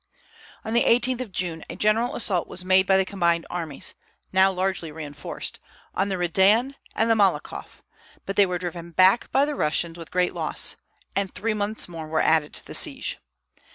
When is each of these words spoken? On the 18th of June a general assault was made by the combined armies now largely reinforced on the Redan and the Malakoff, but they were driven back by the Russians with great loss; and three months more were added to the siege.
On 0.65 0.73
the 0.73 0.83
18th 0.83 1.21
of 1.21 1.31
June 1.31 1.63
a 1.69 1.75
general 1.75 2.15
assault 2.15 2.47
was 2.47 2.65
made 2.65 2.87
by 2.87 2.97
the 2.97 3.05
combined 3.05 3.45
armies 3.51 3.93
now 4.33 4.51
largely 4.51 4.91
reinforced 4.91 5.59
on 5.93 6.09
the 6.09 6.17
Redan 6.17 6.73
and 6.95 7.07
the 7.07 7.13
Malakoff, 7.15 7.83
but 8.25 8.35
they 8.35 8.47
were 8.47 8.57
driven 8.57 8.89
back 8.89 9.31
by 9.31 9.45
the 9.45 9.53
Russians 9.53 9.99
with 9.99 10.09
great 10.09 10.33
loss; 10.33 10.75
and 11.15 11.31
three 11.31 11.53
months 11.53 11.87
more 11.87 12.07
were 12.07 12.19
added 12.19 12.51
to 12.55 12.65
the 12.65 12.73
siege. 12.73 13.19